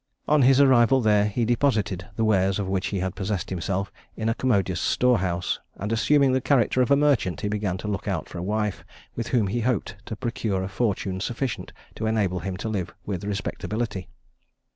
On 0.27 0.41
his 0.41 0.59
arrival 0.59 0.99
there, 0.99 1.25
he 1.27 1.45
deposited 1.45 2.07
the 2.15 2.25
wares 2.25 2.57
of 2.57 2.67
which 2.67 2.87
he 2.87 3.01
had 3.01 3.13
possessed 3.13 3.51
himself 3.51 3.91
in 4.15 4.29
a 4.29 4.33
commodious 4.33 4.81
storehouse, 4.81 5.59
and 5.75 5.91
assuming 5.91 6.31
the 6.31 6.41
character 6.41 6.81
of 6.81 6.89
a 6.89 6.95
merchant, 6.95 7.41
he 7.41 7.47
began 7.47 7.77
to 7.77 7.87
look 7.87 8.07
out 8.07 8.27
for 8.27 8.39
a 8.39 8.43
wife, 8.43 8.83
with 9.15 9.27
whom 9.27 9.45
he 9.45 9.59
hoped 9.59 9.97
to 10.07 10.15
procure 10.15 10.63
a 10.63 10.69
fortune 10.69 11.19
sufficient 11.19 11.71
to 11.93 12.07
enable 12.07 12.39
him 12.39 12.57
to 12.57 12.67
live 12.67 12.95
with 13.05 13.23
respectability. 13.23 14.07